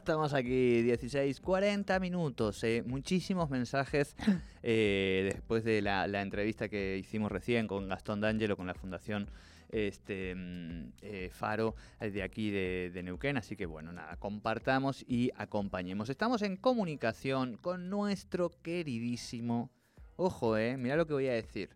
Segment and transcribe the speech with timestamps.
[0.00, 2.64] Estamos aquí, 16, 40 minutos.
[2.64, 4.16] eh, muchísimos mensajes
[4.62, 9.28] eh, después de la, la entrevista que hicimos recién con Gastón D'Angelo, con la Fundación
[9.68, 13.36] este, mm, eh, Faro de aquí de, de Neuquén.
[13.36, 16.08] Así que bueno, nada, compartamos y acompañemos.
[16.08, 19.70] Estamos en comunicación con nuestro queridísimo,
[20.16, 21.68] ojo, eh, mira lo que voy a decir,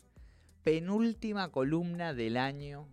[0.63, 2.89] penúltima columna del año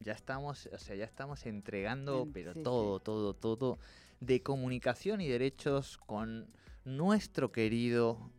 [0.00, 3.04] ya estamos, o sea, ya estamos entregando, pero sí, todo, sí.
[3.04, 3.78] todo, todo,
[4.20, 6.46] de comunicación y derechos con
[6.84, 8.30] nuestro querido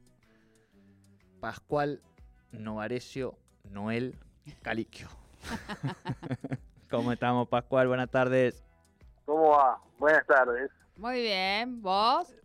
[1.40, 2.02] Pascual
[2.52, 4.16] Novarecio Noel
[4.62, 5.08] Caliquio.
[6.90, 7.88] ¿Cómo estamos, Pascual?
[7.88, 8.64] Buenas tardes.
[9.26, 9.80] ¿Cómo va?
[9.98, 10.70] Buenas tardes.
[10.98, 12.36] Muy bien, ¿vos?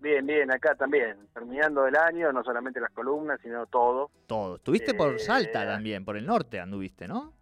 [0.00, 1.28] Bien, bien, acá también.
[1.34, 4.10] Terminando el año, no solamente las columnas, sino todo.
[4.26, 4.56] Todo.
[4.56, 7.32] Estuviste por Eh, Salta también, por el norte anduviste, ¿no?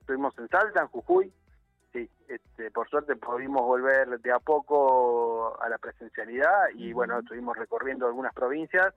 [0.00, 1.32] Estuvimos en Salta, en Jujuy.
[1.94, 7.56] Sí, este, por suerte pudimos volver de a poco a la presencialidad y bueno, estuvimos
[7.56, 8.92] recorriendo algunas provincias.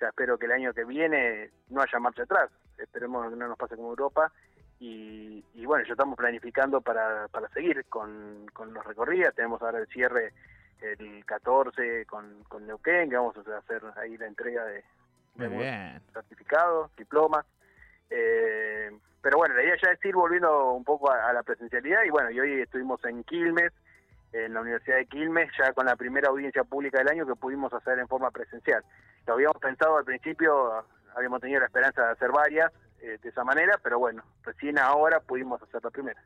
[0.00, 2.48] Ya espero que el año que viene no haya marcha atrás.
[2.78, 4.30] Esperemos que no nos pase como Europa.
[4.78, 9.34] Y, y bueno, ya estamos planificando para, para seguir con, con los recorridos.
[9.34, 10.32] Tenemos ahora el cierre
[10.80, 14.84] el 14 con, con Neuquén, que vamos a hacer ahí la entrega de,
[15.34, 17.44] de certificados, diplomas.
[18.10, 18.67] Eh,
[19.28, 22.30] pero bueno, la idea ya es ir volviendo un poco a, la presencialidad y bueno,
[22.30, 23.74] y hoy estuvimos en Quilmes,
[24.32, 27.70] en la Universidad de Quilmes, ya con la primera audiencia pública del año que pudimos
[27.74, 28.82] hacer en forma presencial.
[29.26, 30.82] Lo habíamos pensado al principio,
[31.14, 35.20] habíamos tenido la esperanza de hacer varias eh, de esa manera, pero bueno, recién ahora
[35.20, 36.22] pudimos hacer la primera.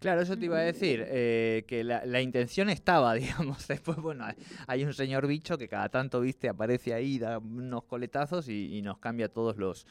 [0.00, 3.66] Claro, eso te iba a decir, eh, que la, intención estaba, digamos.
[3.66, 4.26] Después, bueno,
[4.66, 8.98] hay- un señor bicho que cada tanto, viste, aparece ahí, da unos coletazos y, nos
[8.98, 9.86] cambia todos los,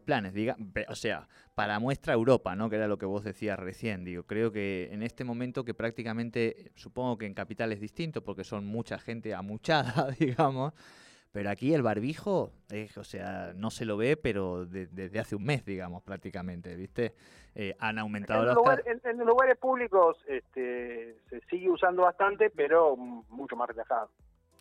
[0.00, 0.34] planes.
[0.34, 0.56] Diga,
[0.88, 2.68] o sea, para muestra Europa, ¿no?
[2.68, 4.04] Que era lo que vos decías recién.
[4.04, 8.42] Digo, creo que en este momento que prácticamente, supongo que en Capital es distinto porque
[8.42, 10.72] son mucha gente amuchada, digamos.
[11.34, 15.34] Pero aquí el barbijo, eh, o sea, no se lo ve, pero de- desde hace
[15.34, 17.12] un mes, digamos, prácticamente, ¿viste?
[17.56, 22.94] Eh, han aumentado En, lugar- en- en lugares públicos este, se sigue usando bastante, pero
[22.96, 24.10] mucho más relajado.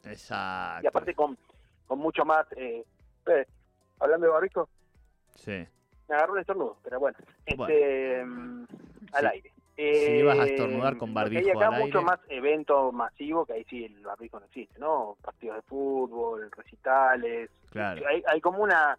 [0.05, 0.83] Exacto.
[0.83, 1.37] y aparte con,
[1.85, 2.83] con mucho más eh,
[3.27, 3.45] eh,
[3.99, 4.67] hablando de barbijo
[5.35, 5.65] Sí.
[6.09, 7.55] me agarró un estornudo pero bueno este
[8.25, 8.25] Bueno.
[8.25, 8.65] mm,
[9.13, 9.27] al Sí.
[9.31, 12.05] aire Eh, Si ibas a estornudar con hay barbijo acá al mucho aire.
[12.11, 17.49] más evento masivo que ahí sí el barbijo no existe no partidos de fútbol recitales
[17.71, 18.03] Claro.
[18.07, 18.97] hay, hay como una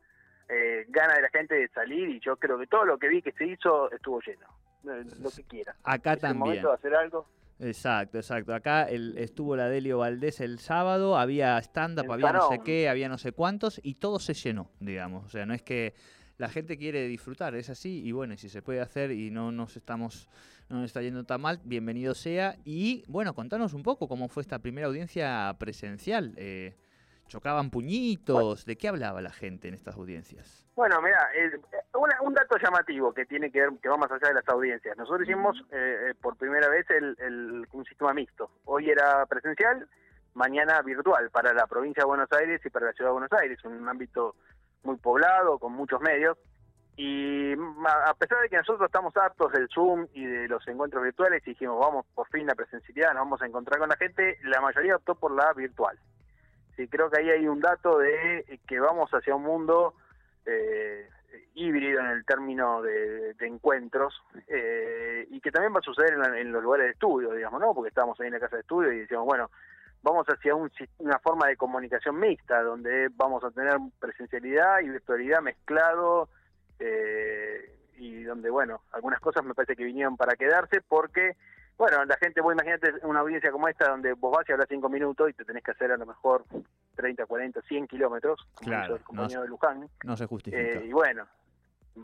[0.49, 3.23] eh, gana de la gente de salir y yo creo que todo lo que vi
[3.23, 4.47] que se hizo estuvo lleno
[4.85, 6.39] Eh, lo que quiera Acá es el también.
[6.41, 7.27] momento de hacer algo
[7.61, 8.53] Exacto, exacto.
[8.53, 13.09] Acá el, estuvo la Delio Valdés el sábado, había stand-up, había no sé qué, había
[13.09, 15.25] no sé cuántos, y todo se llenó, digamos.
[15.25, 15.95] O sea, no es que
[16.39, 19.77] la gente quiere disfrutar, es así, y bueno, si se puede hacer y no nos
[19.77, 20.29] estamos,
[20.69, 22.57] no nos está yendo tan mal, bienvenido sea.
[22.65, 26.33] Y bueno, contanos un poco cómo fue esta primera audiencia presencial.
[26.37, 26.75] Eh,
[27.27, 28.67] ¿Chocaban puñitos?
[28.67, 30.67] ¿De qué hablaba la gente en estas audiencias?
[30.77, 31.19] Bueno, mira,
[31.95, 34.97] una- un dato llamativo que tiene que ver, que va más allá de las audiencias.
[34.99, 38.51] Nosotros hicimos eh, eh, por primera vez el, el- un sistema mixto.
[38.67, 39.89] Hoy era presencial,
[40.35, 43.59] mañana virtual para la provincia de Buenos Aires y para la ciudad de Buenos Aires,
[43.65, 44.37] un ámbito
[44.85, 46.39] muy poblado, con muchos medios.
[46.97, 51.43] Y a pesar de que nosotros estamos hartos del Zoom y de los encuentros virtuales
[51.45, 54.95] dijimos, vamos, por fin la presencialidad, nos vamos a encontrar con la gente, la mayoría
[54.95, 55.99] optó por la virtual.
[56.77, 59.95] Sí, creo que ahí hay un dato de que vamos hacia un mundo
[60.47, 61.09] eh,
[61.55, 66.53] híbrido en el término de, encuentros eh, y que también va a suceder en, en
[66.53, 67.75] los lugares de estudio, digamos, ¿no?
[67.75, 69.51] Porque estábamos ahí en la casa de estudio y decíamos, bueno,
[70.05, 75.41] vamos hacia un una forma de comunicación mixta, donde vamos a tener presencialidad y virtualidad
[75.41, 76.29] mezclado
[76.79, 81.37] eh, y donde, bueno, algunas cosas me parece que vinieron para quedarse porque,
[81.79, 84.89] bueno, la gente, vos imagínate una audiencia como esta donde vos vas y hablas cinco
[84.91, 86.45] minutos y te tenés que hacer a lo mejor
[86.97, 89.89] 30, 40, 100 kilómetros, como Claro, hizo el compañero no- de Luján.
[90.05, 90.63] No se justifica.
[90.63, 91.27] Eh, y bueno,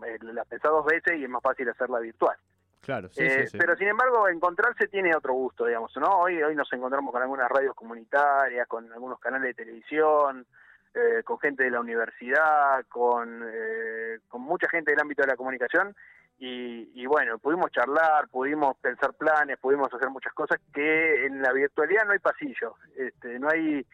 [0.07, 2.37] eh, la pensás dos veces y es más fácil hacerla virtual.
[2.81, 3.59] Claro, sí, Eh, sí, sí.
[3.59, 6.21] Pero sin embargo, encontrarse tiene otro gusto, digamos, ¿no?
[6.21, 10.47] Hoy, hoy nos encontramos con algunas radios comunitarias, con algunos canales de televisión,
[10.95, 15.37] eh, con gente de la universidad, con, eh, con mucha gente del ámbito de la
[15.37, 15.95] comunicación.
[16.39, 21.53] Y, y bueno, pudimos charlar, pudimos pensar planes, pudimos hacer muchas cosas que en la
[21.53, 23.87] virtualidad no hay pasillo, este, no hay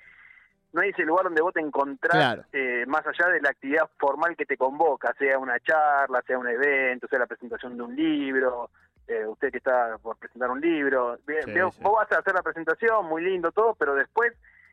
[0.77, 2.45] no hay ese lugar donde vos te encontrás Claro.
[2.53, 6.47] eh, más allá de la actividad formal que te convoca, sea una charla, sea un
[6.49, 8.71] evento, sea la presentación de un libro,
[9.09, 11.83] eh, usted que está por presentar un libro, bien, Sí, sí.
[11.83, 14.33] vos vas a hacer la presentación, muy lindo todo, pero después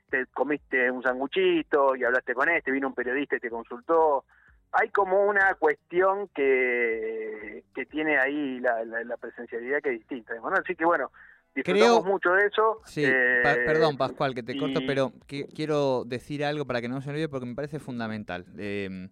[0.09, 4.25] te comiste un sanguchito y hablaste con este, vino un periodista y te consultó.
[4.73, 10.33] Hay como una cuestión que, que tiene ahí la, la- la presencialidad que es distinta.
[10.39, 11.11] Bueno, así que bueno,
[11.55, 12.81] disfrutamos Creo- mucho de eso.
[12.85, 16.81] Sí, eh, pa- perdón Pascual que te corto, y- pero que- quiero decir algo para
[16.81, 18.45] que no se olvide porque me parece fundamental.
[18.57, 19.09] Eh,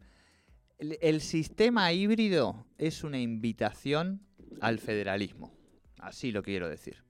[0.80, 4.22] el, el sistema híbrido es una invitación
[4.60, 5.54] al federalismo,
[6.00, 7.04] así lo quiero decir.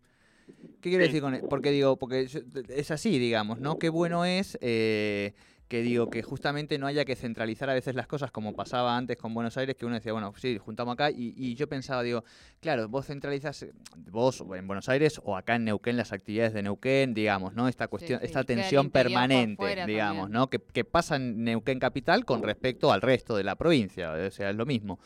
[0.82, 1.10] ¿Qué quiero Sí.
[1.10, 2.28] decir con e- Porque digo, porque
[2.70, 3.80] es así, digamos, ¿no?
[3.80, 5.34] Qué bueno es eh,
[5.72, 9.16] que digo que justamente no haya que centralizar a veces las cosas como pasaba antes
[9.16, 12.26] con Buenos Aires, que uno decía, bueno, sí, juntamos acá, y, y yo pensaba, digo,
[12.60, 13.72] claro, vos centralizas, eh,
[14.12, 17.70] vos en Buenos Aires o acá en Neuquén las actividades de Neuquén, digamos, ¿no?
[17.70, 20.32] Esta cuestión, sí, esta tensión permanente, digamos, también.
[20.34, 20.50] ¿no?
[20.50, 24.50] Que, que pasa en Neuquén capital con respecto al resto de la provincia, o sea,
[24.50, 25.00] es lo mismo.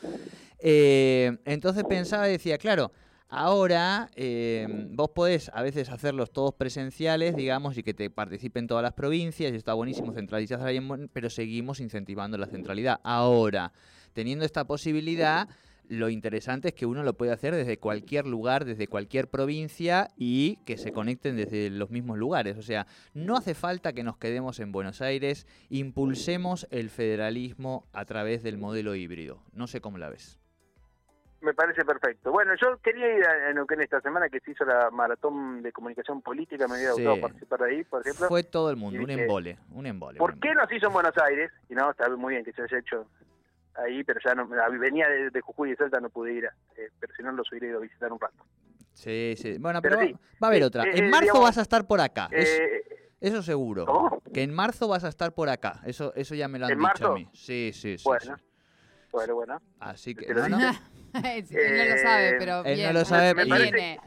[0.58, 2.92] Eh, entonces pensaba y decía, claro,
[3.30, 8.84] ahora eh, vos podés a veces hacerlos todos presenciales, digamos, y que te participen todas
[8.84, 10.60] las provincias, y está buenísimo centralizar
[11.14, 13.00] pero seguimos incentivando la centralidad.
[13.04, 13.72] Ahora,
[14.14, 15.48] teniendo esta posibilidad,
[15.88, 20.58] lo interesante es que uno lo puede hacer desde cualquier lugar, desde cualquier provincia y
[20.66, 22.58] que se conecten desde los mismos lugares.
[22.58, 28.06] O sea, no hace falta que nos quedemos en Buenos Aires, impulsemos el federalismo a
[28.06, 29.44] través del modelo híbrido.
[29.54, 30.40] No sé cómo la ves.
[31.46, 32.32] Me parece perfecto.
[32.32, 36.20] Bueno, yo quería ir a Neuquén esta semana que se hizo la maratón de comunicación
[36.24, 37.04] política, me hubiera Sí.
[37.04, 38.28] gustado participar de ahí, por ejemplo.
[38.30, 40.18] Fue todo el mundo, un dije, embole, un embole.
[40.18, 40.64] ¿Por un qué embole.
[40.64, 41.52] no se hizo en Buenos Aires?
[41.70, 43.06] Y no, está muy bien que se haya hecho
[43.76, 44.48] ahí, pero ya no,
[44.80, 46.46] venía de, de Jujuy y de Salta, no pude ir,
[46.78, 48.44] eh, pero si no los hubiera ido a visitar un rato.
[48.94, 49.60] Sí, sí.
[49.60, 50.84] Bueno, Pero pero, sí, va, a haber eh, otra.
[50.86, 52.28] eh, En marzo digamos, vas a estar por acá.
[52.32, 52.84] es- Eh,
[53.22, 53.86] eso seguro.
[53.86, 54.20] ¿Cómo?
[54.34, 55.82] Que en marzo vas a estar por acá.
[55.86, 57.12] Eso, eso ya me lo han ¿En dicho marzo?
[57.12, 57.30] a mí.
[57.34, 58.04] Sí, sí, sí.
[58.04, 58.36] Bueno.
[58.38, 58.44] sí.
[59.12, 59.62] Bueno, bueno.
[59.80, 60.34] Así que.
[60.34, 60.58] No, no,
[61.46, 62.94] Sí, él no lo sabe, Eh, pero él no viene.
[62.94, 64.00] lo sabe, Me parece- viene.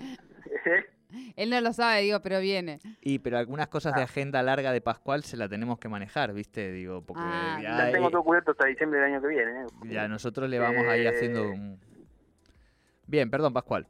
[0.64, 0.84] Eh,
[1.37, 2.81] Él no lo sabe, digo, pero viene.
[3.00, 4.05] Y pero algunas cosas de Ah.
[4.05, 6.70] agenda larga de Pascual se la tenemos que manejar, ¿viste?
[6.70, 9.62] Digo, porque Ah, ya, la tengo todo cubierto hasta diciembre del año que viene.
[9.62, 9.66] eh.
[9.84, 11.81] ya nosotros le vamos ahí Eh, haciendo un...
[13.06, 13.87] Bien, perdón, Pascual.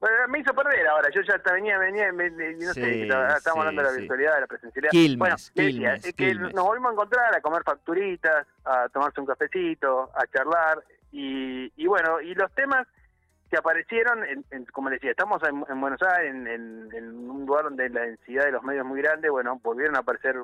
[0.00, 1.08] Bueno, me hizo perder ahora.
[1.12, 3.94] Yo ya hasta venía, venía, me- me- no Sí, sé, estábamos sí, hablando de la
[3.94, 4.00] sí.
[4.02, 4.90] virtualidad, de la presencialidad.
[4.92, 6.54] Quilmes, bueno, le decía, Quilmes, es que Quilmes.
[6.54, 10.84] nos volvimos a encontrar a comer facturitas, a tomarse un cafecito, a charlar.
[11.12, 12.86] Y, y bueno, y los temas
[13.50, 17.88] que aparecieron, en- en- como decía, estamos en, en Buenos Aires, en, un lugar donde
[17.88, 20.36] la densidad de los medios es muy grande, bueno, volvieron a aparecer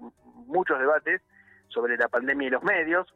[0.46, 1.20] muchos debates
[1.68, 3.06] sobre la pandemia y los medios.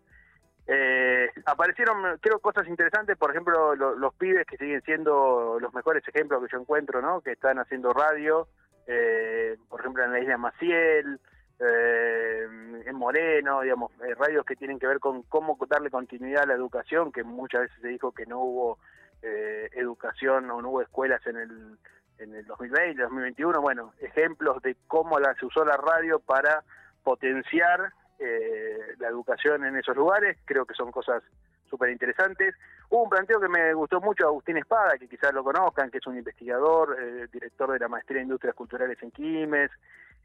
[0.66, 6.06] Eh, aparecieron, creo, cosas interesantes, por ejemplo, lo- los pibes que siguen siendo los mejores
[6.06, 7.22] ejemplos que yo encuentro, ¿no?
[7.22, 8.46] Que están haciendo radio,
[8.86, 11.18] eh, por ejemplo, en la isla Maciel,
[11.60, 16.54] en Moreno, digamos, eh, radios que tienen que ver con cómo darle continuidad a la
[16.54, 18.78] educación, que muchas veces se dijo que no hubo
[19.22, 21.78] eh, educación o no hubo escuelas en el
[22.18, 26.64] en el 2020, 2021, bueno, ejemplos de cómo se usó la radio para
[27.04, 31.22] potenciar eh, la educación en esos lugares, creo que son cosas
[31.70, 32.56] súper interesantes.
[32.90, 36.06] Hubo un planteo que me gustó mucho, Agustín Espada, que quizás lo conozcan, que es
[36.08, 39.70] un investigador, eh, director de la Maestría en Industrias Culturales en Quilmes,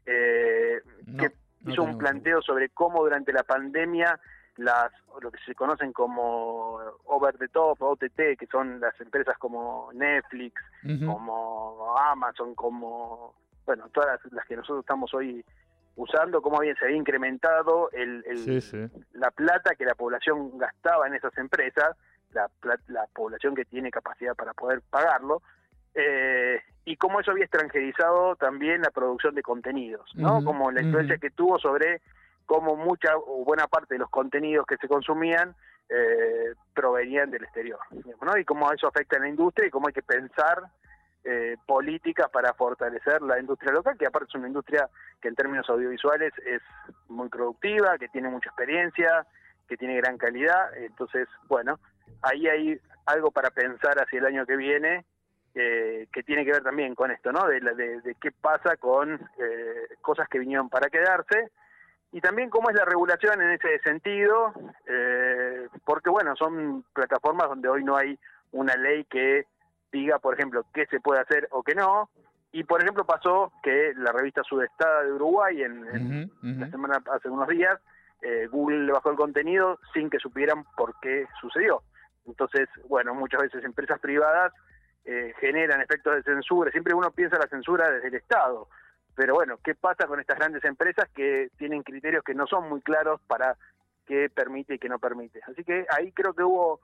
[0.06, 4.18] eh, No, que no hizo un planteo sobre cómo durante la pandemia
[4.56, 9.90] las lo que se conocen como over the top, OTT, que son las empresas como
[9.94, 10.60] Netflix,
[11.06, 13.34] como Amazon, como,
[13.66, 15.44] bueno, todas las, las que nosotros estamos hoy
[15.96, 18.86] usando, cómo bien se había incrementado el, el- Sí, sí.
[19.12, 21.96] la plata que la población gastaba en esas empresas,
[22.32, 22.48] la,
[22.88, 25.40] la población que tiene capacidad para poder pagarlo,
[25.94, 30.44] eh, y cómo eso había extranjerizado también la producción de contenidos, ¿no?
[30.44, 32.02] Como la influencia que tuvo sobre
[32.46, 35.54] cómo mucha o buena parte de los contenidos que se consumían
[35.88, 37.78] eh, provenían del exterior,
[38.20, 38.36] ¿no?
[38.36, 40.62] Y cómo eso afecta a la industria y cómo hay que pensar
[41.24, 44.88] eh, políticas para fortalecer la industria local, que aparte es una industria
[45.22, 46.60] que en términos audiovisuales es
[47.08, 49.26] muy productiva, que tiene mucha experiencia,
[49.66, 50.76] que tiene gran calidad.
[50.76, 51.80] Entonces, bueno,
[52.20, 55.06] ahí hay algo para pensar hacia el año que viene,
[55.54, 57.46] eh, que tiene que ver también con esto, ¿no?
[57.46, 61.50] De, de, de qué pasa con eh, cosas que vinieron para quedarse
[62.12, 64.52] y también cómo es la regulación en ese sentido,
[64.86, 68.16] eh, porque bueno, son plataformas donde hoy no hay
[68.52, 69.46] una ley que
[69.90, 72.10] diga, por ejemplo, qué se puede hacer o qué no.
[72.52, 77.28] Y por ejemplo pasó que la revista Sudestada de Uruguay en, en la semana hace
[77.28, 77.80] unos días
[78.22, 81.82] eh, Google le bajó el contenido sin que supieran por qué sucedió.
[82.26, 84.52] Entonces, bueno, muchas veces empresas privadas
[85.04, 86.70] eh, generan efectos de censura.
[86.70, 88.68] Siempre uno piensa la censura desde el Estado,
[89.16, 92.80] Pero bueno, ¿qué pasa con estas grandes empresas que tienen criterios que no son muy
[92.80, 93.56] claros para
[94.06, 95.40] qué permite y qué no permite?
[95.46, 96.80] Así que ahí creo que hubo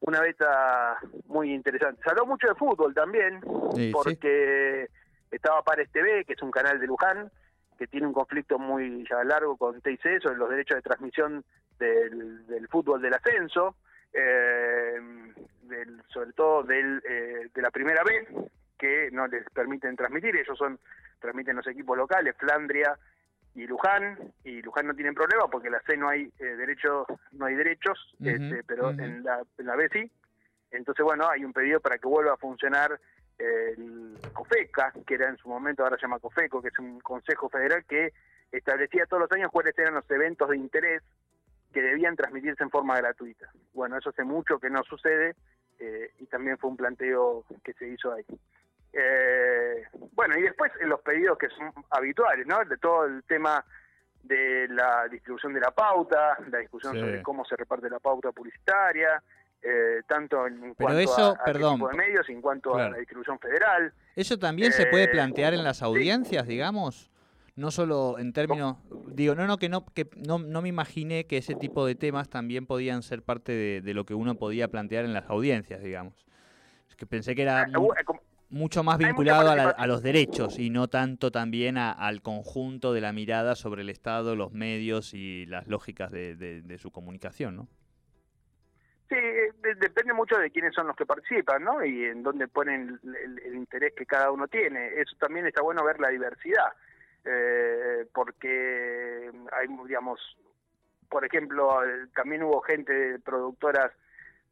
[0.00, 2.00] una beta muy interesante.
[2.02, 3.40] Se habló mucho de fútbol también,
[3.74, 3.90] Sí, sí.
[3.92, 4.88] porque
[5.30, 7.30] estaba Pares TV, que es un canal de Luján,
[7.78, 11.44] que tiene un conflicto muy ya largo con TIC sobre los derechos de transmisión
[11.78, 13.76] del, del fútbol del ascenso,
[14.14, 14.98] eh,
[15.68, 18.28] del- sobre todo del, eh, de la primera vez,
[18.78, 20.78] que no les permiten transmitir, ellos son
[21.18, 22.96] transmiten los equipos locales, Flandria
[23.54, 27.06] y Luján, y Luján no tienen problema porque en la C no hay eh, derechos,
[27.32, 30.10] no hay derechos, este, pero en la, en la B sí.
[30.70, 33.00] Entonces, bueno, hay un pedido para que vuelva a funcionar
[33.38, 37.48] el COFECA, que era en su momento, ahora se llama COFECO, que es un consejo
[37.48, 38.12] federal que
[38.52, 41.02] establecía todos los años cuáles eran los eventos de interés
[41.72, 43.50] que debían transmitirse en forma gratuita.
[43.74, 45.34] Bueno, eso hace mucho que no sucede
[45.78, 48.24] eh, y también fue un planteo que se hizo ahí.
[48.92, 52.64] Eh, bueno, y después en los pedidos que son habituales, ¿no?
[52.64, 53.64] De todo el tema
[54.22, 57.00] de la distribución de la pauta, la discusión Sí.
[57.00, 59.22] sobre cómo se reparte la pauta publicitaria,
[59.62, 62.88] eh, tanto en Pero cuanto eso, a, perdón, tipo de medios y en cuanto claro.
[62.88, 63.92] a la distribución federal.
[64.14, 65.84] ¿Eso también se puede Eh, plantear en las sí.
[65.84, 67.10] audiencias, digamos?
[67.56, 68.76] No solo en términos...
[69.08, 72.28] Digo, no, no, que no, que no, no me imaginé que ese tipo de temas
[72.28, 76.26] también podían ser parte de, de lo que uno podía plantear en las audiencias, digamos.
[76.90, 78.04] Es que pensé que era Ah, mu- eh,
[78.50, 82.92] mucho más vinculado a, la- a los derechos y no tanto también a- al conjunto
[82.92, 86.90] de la mirada sobre el Estado, los medios y las lógicas de, de- de su
[86.90, 87.68] comunicación, ¿no?
[89.08, 91.84] Sí, eh, de- depende mucho de quiénes son los que participan, ¿no?
[91.84, 94.88] Y en dónde ponen el, el- el interés que cada uno tiene.
[95.00, 96.72] Eso también está bueno ver la diversidad,
[97.26, 100.20] eh, porque hay, digamos,
[101.08, 101.80] por ejemplo,
[102.14, 103.92] también hubo gente, productoras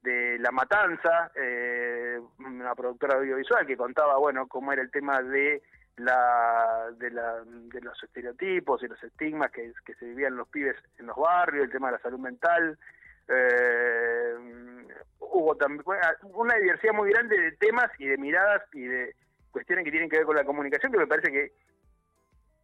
[0.03, 5.63] de La Matanza, eh, una productora audiovisual que contaba, bueno, cómo era el tema de
[5.97, 10.77] la de, la, de los estereotipos y los estigmas que, que se vivían los pibes
[10.99, 12.79] en los barrios, el tema de la salud mental.
[13.29, 14.35] Eh,
[15.21, 15.83] hubo también
[16.35, 19.15] una diversidad muy grande de temas y de miradas y de
[19.51, 21.53] cuestiones que tienen que ver con la comunicación que me parece que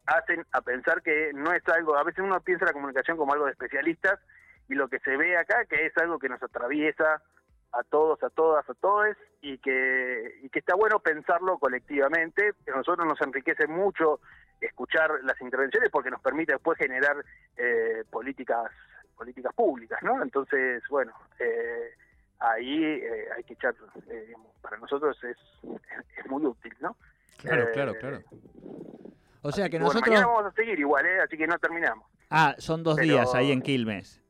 [0.07, 3.47] hacen a pensar que no es algo, a veces uno piensa la comunicación como algo
[3.47, 4.19] de especialistas
[4.69, 7.23] y lo que se ve acá que es algo que nos atraviesa
[7.73, 12.52] a todos, a todas, a todos y que, y que está bueno pensarlo colectivamente.
[12.73, 14.21] A nosotros nos enriquece mucho
[14.61, 17.25] escuchar las intervenciones porque nos permite después generar
[17.57, 18.71] eh, políticas
[19.16, 20.23] políticas públicas, ¿no?
[20.23, 21.90] Entonces, bueno, eh,
[22.38, 23.75] ahí eh, hay que echar,
[24.09, 25.37] eh, para nosotros es,
[26.16, 26.97] es muy útil, ¿no?
[27.37, 28.21] Claro, Eh, claro, claro.
[29.42, 30.02] O sea que nosotros...
[30.06, 31.20] mañana vamos a seguir igual, ¿eh?
[31.20, 32.06] Así que no terminamos.
[32.30, 34.20] Ah, son dos pero- días ahí en Quilmes.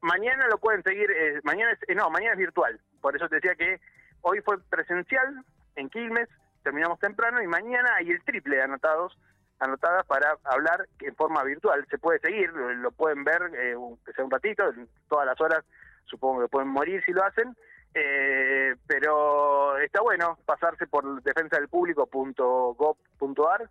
[0.00, 2.78] Mañana lo pueden seguir, eh, mañana es, eh, no, mañana es virtual.
[3.00, 3.80] Por eso te decía que
[4.20, 5.44] hoy fue presencial
[5.76, 6.28] en Quilmes,
[6.62, 9.18] terminamos temprano y mañana hay el triple de anotados,
[9.58, 11.84] anotadas para hablar en forma virtual.
[11.90, 14.62] Se puede seguir, lo, lo pueden ver, eh, un- que sea un ratito,
[15.08, 15.64] todas las horas
[16.04, 17.56] supongo que pueden morir si lo hacen.
[17.94, 23.68] Eh, pero está bueno pasarse por defensadelpublico.gov.ar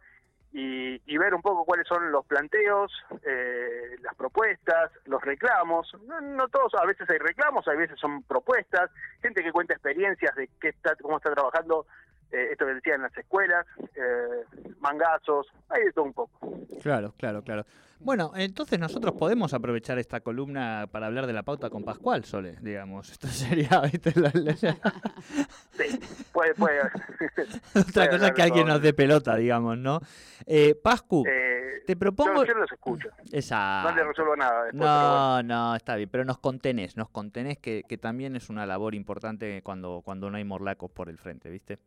[0.54, 2.92] y, y ver un poco cuáles son los planteos,
[3.26, 5.96] eh, las propuestas, los reclamos.
[6.06, 8.92] No, no todos, a veces hay reclamos, a veces son propuestas,
[9.22, 11.86] gente que cuenta experiencias de qué está, cómo está trabajando
[12.32, 14.46] eh, esto que decía en las escuelas, eh,
[14.80, 16.58] mangazos, hay de todo un poco.
[16.82, 17.66] Claro, claro, claro.
[18.04, 22.56] Bueno, entonces nosotros podemos aprovechar esta columna para hablar de la pauta con Pascual, Sole,
[22.62, 23.12] digamos.
[23.12, 24.12] Esto sería ¿viste?
[24.20, 26.00] La- la- Sí,
[26.34, 26.80] puede, puede.
[27.76, 30.00] otra cosa hablar que alguien nos dé pelota, digamos, ¿no?
[30.48, 31.51] Eh, Pascu, eh,
[31.86, 32.46] te propongo...
[32.46, 33.84] yo, yo los escucho, Esa...
[33.84, 34.80] no le resuelvo nada después.
[34.80, 35.44] bueno.
[35.44, 38.96] No, no, está bien, pero nos contenés, nos contenés que, que también es una labor
[38.96, 41.80] importante cuando, cuando no hay morlacos por el frente, ¿viste?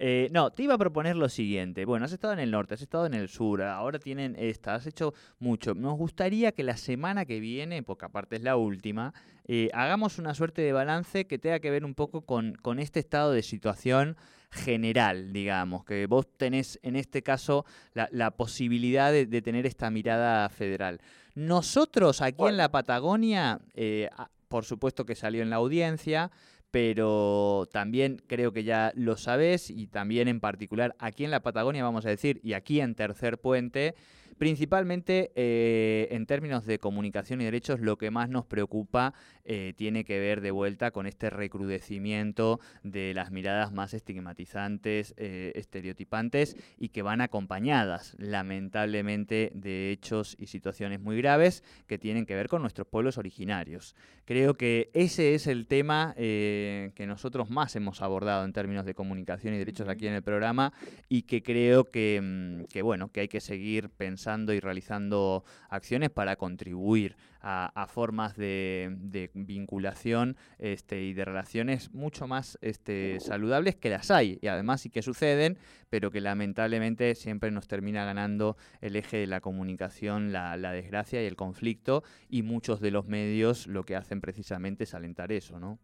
[0.00, 1.84] Eh, no, te iba a proponer lo siguiente.
[1.84, 4.86] Bueno, has estado en el norte, has estado en el sur, ahora tienen esta, has
[4.86, 5.74] hecho mucho.
[5.74, 9.12] Nos gustaría que la semana que viene, porque aparte es la última,
[9.48, 13.00] eh, hagamos una suerte de balance que tenga que ver un poco con, con este
[13.00, 14.16] estado de situación
[14.50, 17.64] general, digamos, que vos tenés en este caso
[17.94, 21.00] la, la posibilidad de, de tener esta mirada federal.
[21.34, 26.30] Nosotros aquí en la Patagonia, eh, a- por supuesto que salió en la audiencia,
[26.70, 31.82] pero también creo que ya lo sabés y también en particular aquí en la Patagonia
[31.82, 33.94] vamos a decir y aquí en Tercer Puente
[34.38, 39.12] Principalmente eh, en términos de comunicación y derechos, lo que más nos preocupa
[39.44, 45.50] eh, tiene que ver de vuelta con este recrudecimiento de las miradas más estigmatizantes, eh,
[45.56, 52.36] estereotipantes y que van acompañadas, lamentablemente, de hechos y situaciones muy graves que tienen que
[52.36, 53.96] ver con nuestros pueblos originarios.
[54.24, 59.54] Creo que ese es el tema que nosotros más hemos abordado en términos de comunicación
[59.54, 60.72] y derechos aquí en el programa
[61.08, 66.10] y que creo que, mm, que bueno, que hay que seguir pensando y realizando acciones
[66.10, 73.88] para contribuir a, formas de, vinculación este, y de relaciones mucho más este, saludables que
[73.88, 75.56] las hay y además sí que suceden,
[75.88, 81.26] pero que lamentablemente siempre nos termina ganando el eje de la comunicación, la, desgracia y
[81.26, 85.78] el conflicto y muchos de los medios lo que hacen precisamente es alentar eso, ¿no?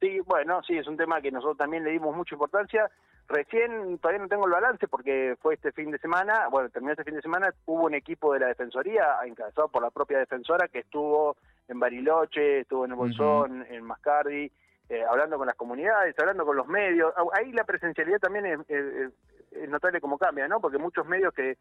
[0.00, 2.88] Sí, bueno, sí, es un tema que nosotros también le dimos mucha importancia.
[3.28, 7.04] Recién todavía no tengo el balance porque fue este fin de semana, bueno, terminó este
[7.04, 10.78] fin de semana, hubo un equipo de la Defensoría, encabezado por la propia defensora, que
[10.78, 11.36] estuvo
[11.68, 14.50] en Bariloche, estuvo en el Bolsón, en Mascardi,
[14.88, 17.12] eh, hablando con las comunidades, hablando con los medios.
[17.34, 20.60] Ahí la presencialidad también es, notable como cambia, ¿no?
[20.60, 21.58] Porque muchos medios que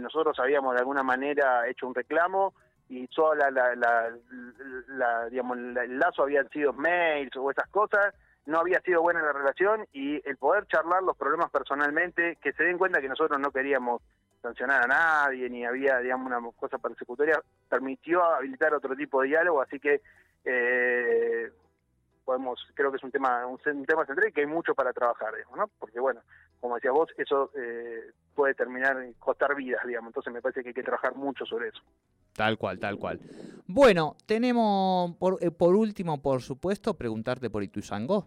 [0.00, 2.54] nosotros habíamos de alguna manera hecho un reclamo,
[2.88, 8.14] y sola la, la, digamos, el lazo habían sido mails o esas cosas,
[8.46, 12.64] no había sido buena la relación y el poder charlar los problemas personalmente, que se
[12.64, 14.02] den cuenta que nosotros no queríamos
[14.40, 19.60] sancionar a nadie, ni había, digamos, una cosa persecutoria, permitió habilitar otro tipo de diálogo,
[19.60, 20.00] así que
[20.44, 21.50] eh,
[22.24, 25.32] podemos, creo que es un tema, un, tema central y que hay mucho para trabajar,
[25.56, 25.68] ¿no?
[25.78, 26.20] Porque bueno,
[26.60, 30.74] como decía vos, eso eh, puede terminar, costar vidas, digamos, entonces me parece que hay
[30.74, 31.82] que trabajar mucho sobre eso.
[32.32, 33.18] Tal cual, tal cual.
[33.66, 38.26] Bueno, tenemos por, eh, por último, por supuesto, preguntarte por Ituzaingó.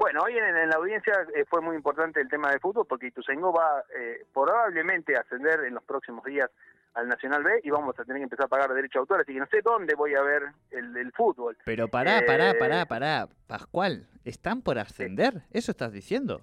[0.00, 3.52] Bueno, hoy en, la audiencia eh, fue muy importante el tema de fútbol porque Ituzaingó
[3.52, 6.50] va eh, probablemente a ascender en los próximos días
[6.94, 9.34] al Nacional B y vamos a tener que empezar a pagar derecho de autor, así
[9.34, 11.54] que no sé dónde voy a ver el, fútbol.
[11.66, 15.42] Pero pará, pará, pará, pará, Pascual, ¿están por ascender?
[15.50, 16.40] ¿Eso estás diciendo?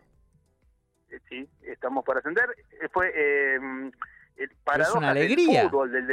[1.27, 2.45] Sí, estamos por ascender.
[2.93, 3.11] Fue
[4.35, 5.61] es una alegría.
[5.61, 6.07] del fútbol, del,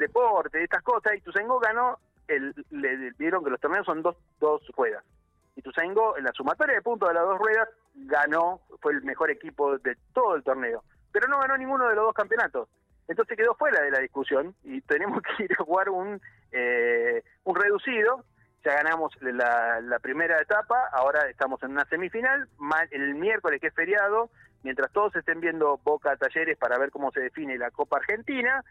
[0.00, 1.14] deporte, de estas cosas.
[1.16, 5.04] Y Tuzengo ganó, el, le vieron que los torneos son dos, dos ruedas.
[5.54, 9.30] Y Tuzengo, en la sumatoria de puntos de las dos ruedas, ganó, fue el mejor
[9.30, 10.82] equipo de todo el torneo.
[11.12, 12.68] Pero no ganó ninguno de los dos campeonatos.
[13.08, 16.20] Entonces quedó fuera de la discusión y tenemos que ir a jugar un,
[16.52, 18.24] eh, un reducido.
[18.64, 22.48] Ya ganamos la, la primera etapa, ahora estamos en una semifinal.
[22.90, 24.30] El miércoles, que es feriado,
[24.62, 28.62] mientras todos estén viendo Boca Talleres para ver cómo se define la Copa Argentina,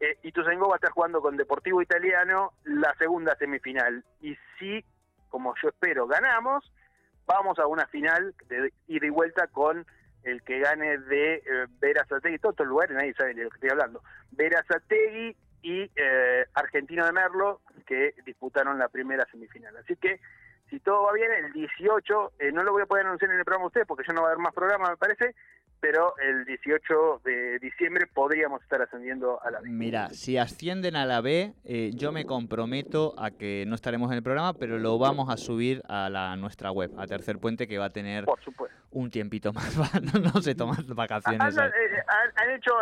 [0.00, 4.02] eh, Ituzaingó va a estar jugando con Deportivo Italiano la segunda semifinal.
[4.20, 4.84] Y si,
[5.34, 6.72] como yo espero, ganamos,
[7.26, 9.84] vamos a una final de ida y vuelta con
[10.22, 13.70] el que gane de eh, Verazategui, todos estos lugares, nadie sabe de lo que estoy
[13.70, 19.76] hablando, Verazategui y eh, Argentino de Merlo, que disputaron la primera semifinal.
[19.76, 20.20] Así que
[20.70, 23.44] si todo va bien, el 18, eh, no lo voy a poder anunciar en el
[23.44, 25.34] programa usted porque ya no va a haber más programa, me parece,
[25.84, 29.68] pero el 18 de diciembre podríamos estar ascendiendo a la B.
[29.68, 34.16] Mira, si ascienden a la B, eh, yo me comprometo a que no estaremos en
[34.16, 37.76] el programa, pero lo vamos a subir a la nuestra web, a Tercer Puente, que
[37.76, 38.24] va a tener
[38.92, 41.58] un tiempito más, no, se toman vacaciones.
[41.58, 41.72] Han, eh,
[42.08, 42.72] han, hecho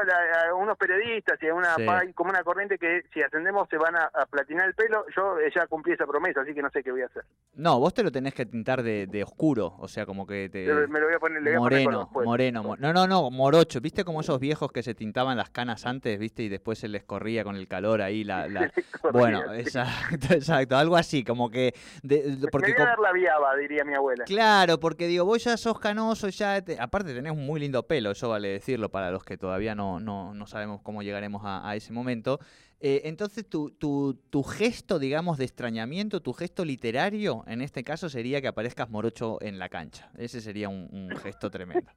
[0.57, 1.77] unos periodistas y una,
[2.15, 5.05] como una corriente que si ascendemos se van a, platinar el pelo.
[5.15, 7.25] Yo eh, ya cumplí esa promesa, así que no sé qué voy a hacer.
[7.55, 10.67] No, vos te lo tenés que tintar de, oscuro, o sea, como que te...
[10.89, 13.81] me lo voy a poner, le moreno, moreno, no, no, no, morocho.
[13.81, 16.43] ¿Viste como esos viejos que se tintaban las canas antes, viste?
[16.43, 18.47] Y después se les corría con el calor ahí la...
[19.13, 20.77] bueno, exacto, exacto.
[20.77, 21.75] Algo así, como que...
[22.03, 24.25] De, porque me dar la viaba, diría mi abuela.
[24.25, 26.63] Claro, porque digo, vos ya sos canoso, ya...
[26.79, 30.35] aparte tenés un muy lindo pelo, eso vale decirlo para los que todavía no, no,
[30.35, 32.41] no sabemos cómo llegaremos a, ese momento.
[32.81, 38.09] Eh, entonces, tu, tu, tu, gesto, digamos, de extrañamiento, tu gesto literario, en este caso
[38.09, 40.11] sería que aparezcas morocho en la cancha.
[40.19, 41.91] Ese sería un gesto tremendo.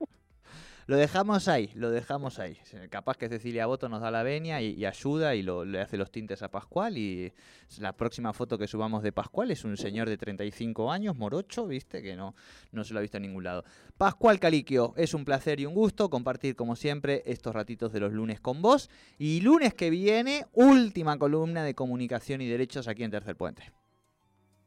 [0.88, 2.60] Lo dejamos ahí, lo dejamos ahí.
[2.92, 6.44] Capaz que Cecilia Boto nos da la venia y, ayuda y le hace los tintes
[6.44, 6.98] a Pascual.
[6.98, 7.34] Y
[7.80, 12.04] la próxima foto que subamos de Pascual es un señor de 35 años, morocho, viste,
[12.04, 12.36] que no,
[12.72, 13.64] no se lo ha visto en ningún lado.
[13.98, 18.14] Pascual Caliquio, es un placer y un gusto compartir como siempre estos ratitos de los
[18.14, 18.92] lunes con vos.
[19.18, 23.72] Y lunes que viene, última columna de comunicación y derechos aquí en Tercer Puente.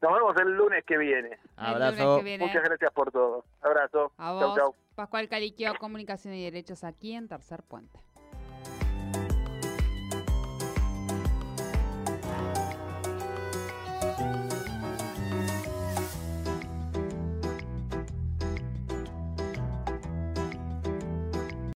[0.01, 1.37] Nos vemos el lunes que viene.
[1.57, 2.21] Abrazo.
[2.39, 3.43] Muchas gracias por todo.
[3.61, 4.13] Abrazo.
[4.17, 8.01] A vos, Pascual Caliquio, Comunicación y Derechos aquí en Tercer Puente.